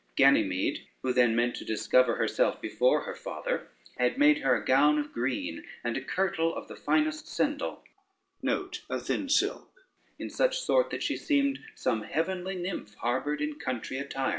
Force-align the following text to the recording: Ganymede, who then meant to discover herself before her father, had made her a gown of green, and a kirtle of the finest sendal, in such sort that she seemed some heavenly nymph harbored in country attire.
Ganymede, 0.15 0.87
who 1.03 1.13
then 1.13 1.35
meant 1.35 1.55
to 1.57 1.63
discover 1.63 2.15
herself 2.15 2.59
before 2.59 3.01
her 3.01 3.13
father, 3.13 3.67
had 3.99 4.17
made 4.17 4.39
her 4.39 4.55
a 4.55 4.65
gown 4.65 4.97
of 4.97 5.13
green, 5.13 5.63
and 5.83 5.95
a 5.95 6.01
kirtle 6.01 6.55
of 6.55 6.67
the 6.67 6.75
finest 6.75 7.27
sendal, 7.27 7.83
in 8.41 9.29
such 10.31 10.59
sort 10.59 10.89
that 10.89 11.03
she 11.03 11.15
seemed 11.15 11.59
some 11.75 12.01
heavenly 12.01 12.55
nymph 12.55 12.95
harbored 12.95 13.41
in 13.43 13.59
country 13.59 13.99
attire. 13.99 14.29